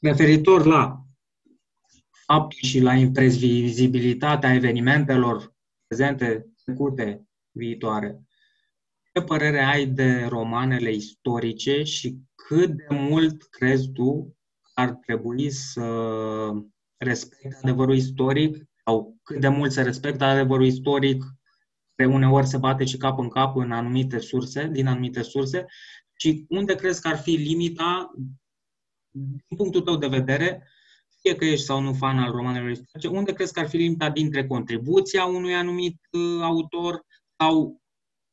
referitor 0.00 0.64
la 0.64 1.02
faptul 2.26 2.58
și 2.62 2.80
la 2.80 2.94
imprevizibilitatea 2.94 4.54
evenimentelor 4.54 5.54
prezente 5.86 6.46
trecute, 6.64 7.28
viitoare. 7.50 8.22
Ce 9.12 9.22
părere 9.22 9.60
ai 9.60 9.86
de 9.86 10.26
romanele 10.28 10.92
istorice 10.92 11.82
și 11.82 12.18
cât 12.34 12.70
de 12.70 12.86
mult 12.90 13.42
crezi 13.42 13.90
tu 13.90 14.36
ar 14.74 14.90
trebui 14.90 15.50
să 15.50 16.52
respecte 16.96 17.58
adevărul 17.62 17.94
istoric 17.94 18.64
sau 18.84 19.16
cât 19.22 19.40
de 19.40 19.48
mult 19.48 19.72
se 19.72 19.82
respectă 19.82 20.24
adevărul 20.24 20.66
istoric, 20.66 21.24
pe 21.98 22.04
uneori 22.04 22.46
se 22.46 22.58
bate 22.58 22.84
și 22.84 22.96
cap 22.96 23.18
în 23.18 23.28
cap 23.28 23.56
în 23.56 23.72
anumite 23.72 24.18
surse, 24.18 24.66
din 24.66 24.86
anumite 24.86 25.22
surse, 25.22 25.66
și 26.16 26.46
unde 26.48 26.74
crezi 26.74 27.00
că 27.02 27.08
ar 27.08 27.16
fi 27.16 27.30
limita, 27.30 28.10
din 29.48 29.56
punctul 29.56 29.80
tău 29.80 29.96
de 29.96 30.06
vedere, 30.06 30.68
fie 31.20 31.36
că 31.36 31.44
ești 31.44 31.64
sau 31.64 31.80
nu 31.80 31.92
fan 31.92 32.18
al 32.18 32.32
romanelor 32.32 32.70
istorice, 32.70 33.08
unde 33.08 33.32
crezi 33.32 33.52
că 33.52 33.60
ar 33.60 33.68
fi 33.68 33.76
limita 33.76 34.10
dintre 34.10 34.46
contribuția 34.46 35.24
unui 35.24 35.54
anumit 35.54 35.98
uh, 36.12 36.42
autor 36.42 37.04
sau 37.36 37.80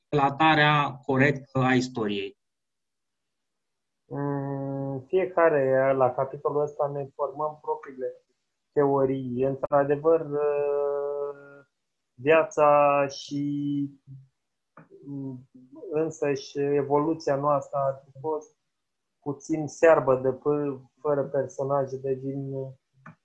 relatarea 0.10 0.91
corectă 1.06 1.60
a 1.60 1.73
istoriei? 1.73 2.38
Mm, 4.06 4.99
fiecare, 5.08 5.93
la 5.97 6.12
capitolul 6.12 6.62
ăsta, 6.62 6.91
ne 6.93 7.08
formăm 7.15 7.60
propriile 7.62 8.08
teorii. 8.73 9.43
Într-adevăr, 9.43 10.19
uh, 10.19 10.95
viața 12.15 13.06
și 13.08 13.43
mm, 15.06 15.49
însăși 15.91 16.60
evoluția 16.60 17.36
noastră 17.36 17.78
a 17.78 18.04
fost 18.19 18.56
puțin 19.19 19.67
searbă 19.67 20.15
de 20.15 20.30
p- 20.30 20.82
fără 21.01 21.23
personaje 21.23 21.97
de 21.97 22.13
din 22.13 22.54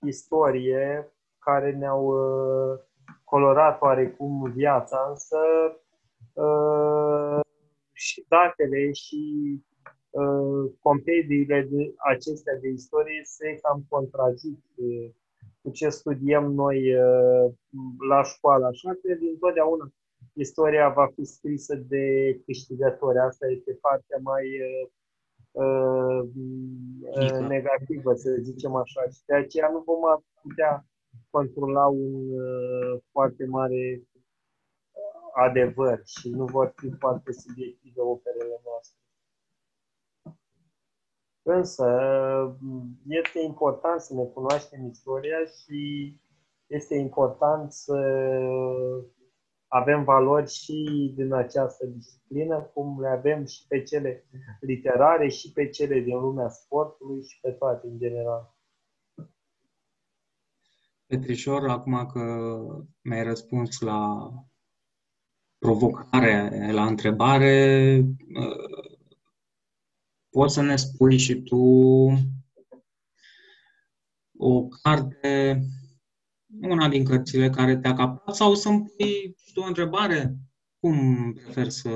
istorie 0.07 1.13
care 1.39 1.71
ne-au 1.71 2.05
uh, 2.05 2.79
colorat 3.23 3.81
oarecum 3.81 4.51
viața, 4.51 5.07
însă 5.09 5.37
uh, 6.33 7.39
și 7.93 8.25
datele 8.27 8.91
și 8.91 9.21
uh, 10.09 10.71
compediile 10.79 11.67
de, 11.71 11.93
acestea 11.97 12.55
de 12.61 12.67
istorie 12.67 13.21
se 13.23 13.59
cam 13.61 13.85
contrazic 13.89 14.59
cu 14.75 15.15
ce 15.73 15.89
studiem 15.89 16.51
noi 16.51 16.93
la 18.09 18.23
școală. 18.23 18.65
Așa 18.65 18.89
că, 18.89 19.13
dintotdeauna, 19.19 19.91
istoria 20.33 20.89
va 20.89 21.07
fi 21.15 21.23
scrisă 21.23 21.75
de 21.75 22.05
câștigători. 22.45 23.17
Asta 23.17 23.47
este 23.47 23.77
partea 23.81 24.17
mai 24.21 24.45
uh, 25.51 26.23
negativă, 27.47 28.13
să 28.13 28.37
zicem 28.41 28.75
așa. 28.75 29.01
Și 29.11 29.19
de 29.25 29.35
aceea 29.35 29.69
nu 29.69 29.79
vom 29.79 30.21
putea 30.41 30.85
controla 31.29 31.87
un 31.87 32.13
uh, 32.31 33.01
foarte 33.11 33.45
mare 33.45 34.01
adevăr 35.33 36.01
și 36.05 36.29
nu 36.29 36.45
vor 36.45 36.73
fi 36.75 36.89
foarte 36.99 37.31
subiective 37.31 38.01
operele 38.01 38.61
noastre. 38.65 39.00
Însă, 41.43 41.87
este 43.07 43.39
important 43.39 44.01
să 44.01 44.13
ne 44.13 44.23
cunoaștem 44.23 44.85
istoria 44.85 45.37
și 45.45 46.13
este 46.67 46.95
important 46.95 47.71
să 47.71 47.97
avem 49.67 50.03
valori 50.03 50.51
și 50.51 51.11
din 51.15 51.33
această 51.33 51.85
disciplină, 51.85 52.61
cum 52.73 53.01
le 53.01 53.07
avem 53.07 53.45
și 53.45 53.67
pe 53.67 53.81
cele 53.81 54.25
literare, 54.59 55.29
și 55.29 55.51
pe 55.51 55.69
cele 55.69 55.99
din 55.99 56.19
lumea 56.19 56.49
sportului 56.49 57.23
și 57.23 57.39
pe 57.41 57.51
toate 57.51 57.87
în 57.87 57.97
general. 57.97 58.55
Petrișor, 61.05 61.69
acum 61.69 62.05
că 62.05 62.21
mi-ai 63.01 63.23
răspuns 63.23 63.79
la 63.79 64.31
provocare, 65.57 66.71
la 66.71 66.85
întrebare, 66.85 67.95
uh, 68.39 68.90
poți 70.31 70.53
să 70.53 70.61
ne 70.61 70.75
spui 70.75 71.17
și 71.17 71.41
tu 71.41 71.57
o 74.37 74.67
carte 74.81 75.61
una 76.61 76.89
din 76.89 77.05
cărțile 77.05 77.49
care 77.49 77.77
te-a 77.77 77.93
capat 77.93 78.35
sau 78.35 78.53
să-mi 78.53 78.85
pui 78.97 79.35
o 79.55 79.67
întrebare? 79.67 80.35
Cum 80.79 80.97
prefer 81.33 81.69
să 81.69 81.89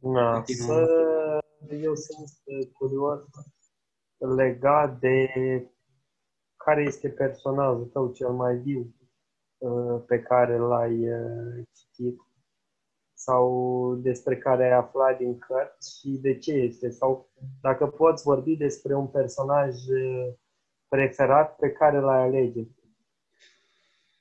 da, 0.00 0.42
să, 0.44 0.86
eu 1.82 1.94
sunt 1.94 2.72
curios 2.72 3.20
legat 4.18 4.98
de 4.98 5.28
care 6.56 6.82
este 6.82 7.08
personajul 7.08 7.84
tău 7.84 8.12
cel 8.12 8.30
mai 8.30 8.56
viu 8.56 8.94
uh, 9.58 10.02
pe 10.06 10.20
care 10.20 10.58
l-ai 10.58 11.08
uh, 11.08 11.64
citit 11.72 12.20
sau 13.18 13.94
despre 13.94 14.36
care 14.36 14.64
ai 14.64 14.78
aflat 14.78 15.18
din 15.18 15.38
cărți 15.38 15.98
și 15.98 16.08
de 16.08 16.38
ce 16.38 16.52
este 16.52 16.90
sau 16.90 17.30
dacă 17.60 17.86
poți 17.86 18.22
vorbi 18.22 18.56
despre 18.56 18.94
un 18.94 19.06
personaj 19.06 19.74
uh, 19.74 20.34
preferat 20.88 21.56
pe 21.56 21.70
care 21.70 22.00
l-ai 22.00 22.22
alege. 22.22 22.66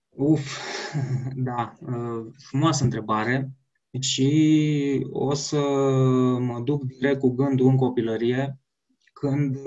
Uf, 0.10 0.58
da, 1.50 1.74
frumoasă 2.50 2.84
întrebare 2.84 3.50
și 4.00 5.08
o 5.12 5.34
să 5.34 5.60
mă 6.40 6.60
duc 6.60 6.84
direct 6.84 7.20
cu 7.20 7.30
gândul 7.30 7.68
în 7.68 7.76
copilărie 7.76 8.60
când 9.14 9.58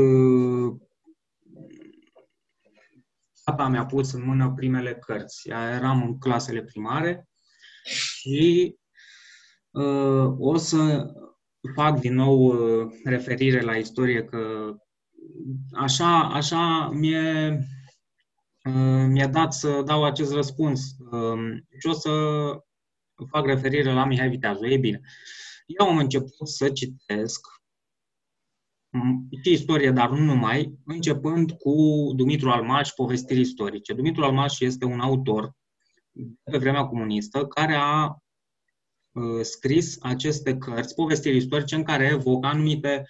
tata 3.45 3.69
mi-a 3.69 3.87
pus 3.87 4.13
în 4.13 4.25
mână 4.25 4.53
primele 4.57 4.95
cărți. 4.95 5.49
Eram 5.49 6.03
în 6.03 6.19
clasele 6.19 6.63
primare 6.63 7.29
și 7.85 8.75
uh, 8.75 8.80
o 10.39 10.57
să 10.57 11.11
fac 11.75 12.01
din 12.01 12.15
nou 12.15 12.47
uh, 12.47 12.93
referire 13.05 13.61
la 13.61 13.77
istorie 13.77 14.25
că 14.25 14.75
așa, 15.73 16.19
așa 16.19 16.89
mi-e, 16.89 17.59
uh, 18.65 19.07
mi-a 19.09 19.29
dat 19.29 19.53
să 19.53 19.83
dau 19.83 20.05
acest 20.05 20.33
răspuns 20.33 20.81
uh, 21.11 21.57
și 21.79 21.87
o 21.87 21.93
să 21.93 22.11
fac 23.29 23.47
referire 23.47 23.93
la 23.93 24.05
Mihai 24.05 24.29
Viteazu. 24.29 24.67
Ei 24.67 24.79
bine, 24.79 25.01
eu 25.67 25.89
am 25.89 25.97
început 25.97 26.49
să 26.49 26.71
citesc 26.71 27.41
și 29.43 29.53
istorie, 29.53 29.91
dar 29.91 30.11
nu 30.11 30.25
numai, 30.25 30.79
începând 30.85 31.53
cu 31.53 31.73
Dumitru 32.17 32.51
Almaș, 32.51 32.91
povestiri 32.91 33.41
istorice. 33.41 33.93
Dumitru 33.93 34.25
Almaș 34.25 34.61
este 34.61 34.85
un 34.85 35.01
autor 35.01 35.53
pe 36.43 36.59
vremea 36.59 36.85
comunistă 36.85 37.47
care 37.47 37.75
a 37.75 38.05
uh, 38.05 38.30
scris 39.43 39.99
aceste 40.03 40.57
cărți, 40.57 40.95
povestiri 40.95 41.37
istorice, 41.37 41.75
în 41.75 41.83
care 41.83 42.11
evocă 42.13 42.47
anumite 42.47 43.07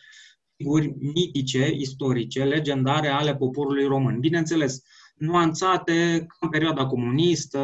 figuri 0.56 0.94
mitice, 0.98 1.70
istorice, 1.72 2.44
legendare 2.44 3.08
ale 3.08 3.36
poporului 3.36 3.86
român. 3.86 4.20
Bineînțeles, 4.20 4.82
nuanțate 5.14 6.26
în 6.40 6.48
perioada 6.48 6.86
comunistă. 6.86 7.58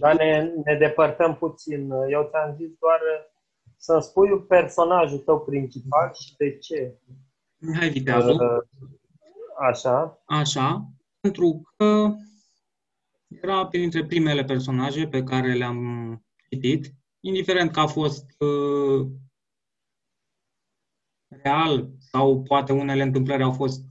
Dar 0.00 0.16
ne, 0.16 0.52
ne 0.64 0.76
depărtăm 0.78 1.36
puțin. 1.36 1.90
Eu 1.90 2.28
ți-am 2.30 2.54
zis 2.56 2.70
doar 2.78 3.00
să-mi 3.76 4.02
spui 4.02 4.44
personajul 4.48 5.18
tău 5.18 5.40
principal 5.40 6.10
și 6.14 6.34
de 6.36 6.58
ce. 6.58 6.98
Mihai 7.56 7.88
Viteazu. 7.88 8.30
Uh, 8.30 8.38
așa. 9.68 10.22
Așa, 10.24 10.88
pentru 11.20 11.62
că 11.76 12.14
era 13.30 13.66
printre 13.66 14.04
primele 14.04 14.44
personaje 14.44 15.08
pe 15.08 15.22
care 15.22 15.54
le-am 15.54 16.22
citit, 16.48 16.94
indiferent 17.20 17.70
că 17.70 17.80
a 17.80 17.86
fost 17.86 18.24
uh, 18.38 19.06
real 21.28 21.90
sau 21.98 22.42
poate 22.42 22.72
unele 22.72 23.02
întâmplări 23.02 23.42
au 23.42 23.52
fost 23.52 23.84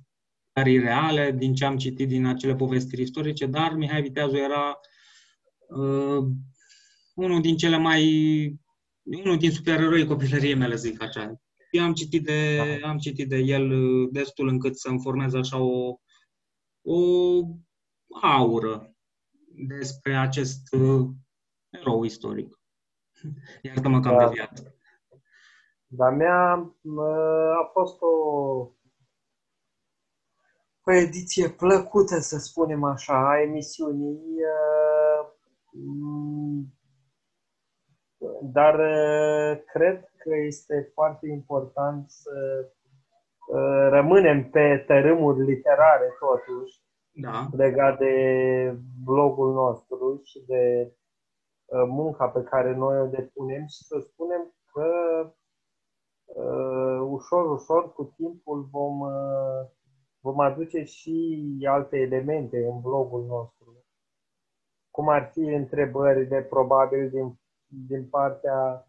chiar 0.53 0.67
ireale 0.67 1.31
din 1.31 1.53
ce 1.53 1.65
am 1.65 1.77
citit 1.77 2.07
din 2.07 2.25
acele 2.25 2.55
povestiri 2.55 3.01
istorice, 3.01 3.45
dar 3.45 3.73
Mihai 3.73 4.01
Viteazu 4.01 4.35
era 4.35 4.79
uh, 5.67 6.27
unul 7.15 7.41
din 7.41 7.57
cele 7.57 7.77
mai 7.77 8.03
unul 9.03 9.37
din 9.37 9.51
supereroi 9.51 10.05
copilăriei 10.05 10.55
mele, 10.55 10.75
zic 10.75 11.01
așa. 11.01 11.41
Eu 11.71 11.83
am 11.83 11.93
citit 11.93 12.23
de, 12.23 12.55
da. 12.81 12.89
am 12.89 12.97
citit 12.97 13.29
de 13.29 13.37
el 13.37 13.71
uh, 13.71 14.09
destul 14.11 14.47
încât 14.47 14.77
să-mi 14.77 15.01
formez 15.01 15.33
așa 15.33 15.57
o, 15.57 15.99
o 16.81 17.41
aură 18.21 18.93
despre 19.67 20.15
acest 20.17 20.73
uh, 20.73 21.07
erou 21.69 22.03
istoric. 22.03 22.59
Iartă-mă 23.61 23.99
că 23.99 24.07
am 24.07 24.17
da. 24.17 24.27
deviat. 24.27 24.63
Dar 25.85 26.13
mea 26.13 26.51
a 27.61 27.69
fost 27.71 28.01
o, 28.01 28.07
o 30.83 30.91
ediție 30.91 31.49
plăcută, 31.49 32.19
să 32.19 32.37
spunem 32.37 32.83
așa, 32.83 33.29
a 33.29 33.41
emisiunii. 33.41 34.21
Uh, 34.21 35.29
dar 38.41 38.79
uh, 38.79 39.63
cred 39.65 40.13
că 40.17 40.35
este 40.35 40.91
foarte 40.93 41.27
important 41.27 42.09
să 42.09 42.67
uh, 43.47 43.87
rămânem 43.89 44.49
pe 44.49 44.83
tărâmuri 44.87 45.45
literare 45.45 46.07
totuși, 46.19 46.81
da. 47.11 47.47
legat 47.51 47.97
de 47.97 48.77
blogul 49.03 49.53
nostru 49.53 50.21
și 50.23 50.43
de 50.45 50.93
uh, 51.65 51.83
munca 51.87 52.27
pe 52.29 52.43
care 52.43 52.75
noi 52.75 53.01
o 53.01 53.05
depunem 53.05 53.65
și 53.65 53.83
să 53.83 53.99
spunem 53.99 54.53
că 54.73 54.89
ușor, 57.09 57.51
ușor, 57.51 57.93
cu 57.93 58.13
timpul 58.15 58.67
vom, 58.71 58.99
vom 60.19 60.39
aduce 60.39 60.83
și 60.83 61.47
alte 61.69 61.97
elemente 61.97 62.65
în 62.65 62.81
blogul 62.81 63.25
nostru, 63.25 63.85
cum 64.91 65.09
ar 65.09 65.29
fi 65.31 65.39
întrebările 65.39 66.41
probabil 66.41 67.09
din 67.09 67.39
din 67.69 68.09
partea 68.09 68.87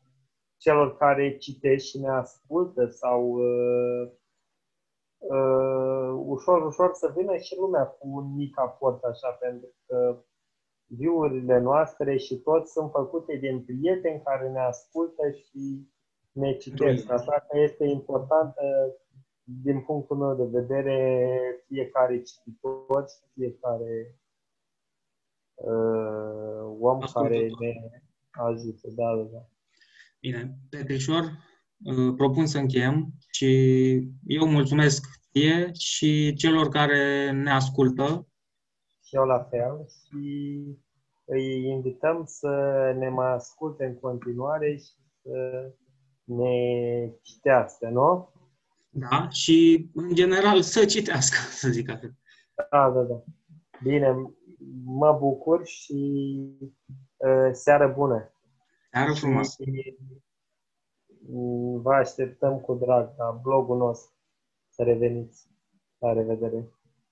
celor 0.57 0.97
care 0.97 1.37
citesc 1.37 1.85
și 1.85 1.99
ne 1.99 2.09
ascultă 2.09 2.87
sau 2.87 3.31
uh, 3.31 4.11
uh, 5.21 6.23
ușor, 6.27 6.67
ușor 6.67 6.91
să 6.93 7.13
vină 7.17 7.37
și 7.37 7.57
lumea 7.57 7.85
cu 7.85 8.09
un 8.09 8.35
mic 8.35 8.59
aport 8.59 9.03
așa, 9.05 9.31
pentru 9.31 9.69
că 9.87 10.25
viurile 10.87 11.59
noastre 11.59 12.17
și 12.17 12.37
tot 12.37 12.69
sunt 12.69 12.91
făcute 12.91 13.37
din 13.37 13.65
prieteni 13.65 14.23
care 14.25 14.49
ne 14.49 14.61
ascultă 14.61 15.31
și 15.31 15.89
ne 16.33 16.57
citesc. 16.57 17.11
Așa 17.11 17.47
că 17.49 17.59
este 17.59 17.85
important 17.85 18.55
din 19.43 19.81
punctul 19.81 20.17
meu 20.17 20.35
de 20.35 20.59
vedere 20.59 21.29
fiecare 21.67 22.23
cititor 22.23 23.05
și 23.09 23.31
fiecare 23.35 24.15
uh, 25.55 26.77
om 26.81 27.03
Ascultător. 27.03 27.23
care 27.23 27.51
ne 27.61 28.03
ajută, 28.31 28.89
da, 28.97 29.17
da, 29.17 29.23
da. 29.23 29.49
Bine, 30.21 30.59
Petrișor, 30.71 31.23
uh, 31.23 31.50
propun 32.17 32.47
să 32.47 32.59
încheiem 32.59 33.13
și 33.31 33.49
eu 34.27 34.47
mulțumesc 34.47 35.07
ție 35.33 35.71
și 35.73 36.35
celor 36.35 36.69
care 36.69 37.31
ne 37.31 37.51
ascultă. 37.51 38.27
Și 39.05 39.17
eu 39.17 39.25
la 39.25 39.43
fel 39.51 39.87
și 39.89 40.63
îi 41.25 41.65
invităm 41.65 42.23
să 42.27 42.49
ne 42.99 43.09
mai 43.09 43.33
asculte 43.33 43.85
în 43.85 43.95
continuare 43.95 44.77
și 44.77 44.93
să 45.23 45.73
ne 46.25 46.51
citească, 47.23 47.89
nu? 47.89 48.33
Da, 48.91 49.29
și 49.29 49.89
în 49.95 50.15
general 50.15 50.63
să 50.63 50.85
citească, 50.85 51.37
să 51.61 51.69
zic 51.69 51.91
atât. 51.91 52.13
Da, 52.71 52.91
da, 52.91 53.01
da. 53.01 53.23
Bine, 53.83 54.15
mă 54.85 55.13
bucur 55.13 55.67
și 55.67 56.23
uh, 57.17 57.51
seară 57.53 57.93
bună. 57.97 58.33
Seară 58.91 59.13
frumoasă. 59.13 59.63
Vă 61.83 61.93
așteptăm 61.93 62.61
cu 62.61 62.75
drag 62.75 63.15
la 63.17 63.31
blogul 63.43 63.77
nostru 63.77 64.15
să 64.69 64.83
reveniți. 64.83 65.49
La 65.99 66.13
revedere! 66.13 66.80